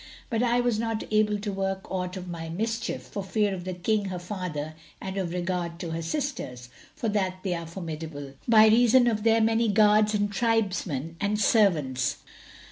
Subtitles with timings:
[0.31, 3.75] But I was not able to work aught of my mischief, for fear of the
[3.75, 8.65] King her father and of regard to her sisters, for that they are formidable, by
[8.65, 12.17] reason of their many guards and tribesmen and servants.